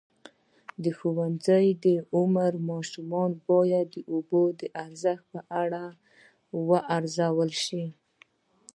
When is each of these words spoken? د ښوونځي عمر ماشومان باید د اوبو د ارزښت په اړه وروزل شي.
د 0.83 0.85
ښوونځي 0.97 1.69
عمر 2.15 2.51
ماشومان 2.71 3.31
باید 3.49 3.85
د 3.95 3.97
اوبو 4.13 4.43
د 4.59 4.61
ارزښت 4.85 5.23
په 5.31 5.39
اړه 5.61 5.83
وروزل 6.67 7.51
شي. 7.65 7.85